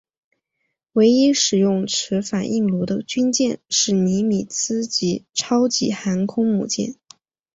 [0.93, 6.95] 唯一使用此反应炉的军舰是尼米兹级超级航空母舰。